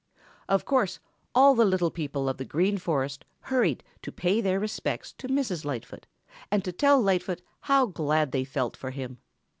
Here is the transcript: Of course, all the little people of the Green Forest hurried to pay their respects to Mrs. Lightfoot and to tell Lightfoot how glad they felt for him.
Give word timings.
Of 0.49 0.65
course, 0.65 0.99
all 1.35 1.53
the 1.53 1.63
little 1.63 1.91
people 1.91 2.27
of 2.27 2.37
the 2.37 2.43
Green 2.43 2.79
Forest 2.79 3.23
hurried 3.41 3.83
to 4.01 4.11
pay 4.11 4.41
their 4.41 4.59
respects 4.59 5.13
to 5.19 5.27
Mrs. 5.27 5.63
Lightfoot 5.63 6.07
and 6.49 6.65
to 6.65 6.71
tell 6.71 6.99
Lightfoot 6.99 7.43
how 7.59 7.85
glad 7.85 8.31
they 8.31 8.43
felt 8.43 8.75
for 8.75 8.89
him. 8.89 9.19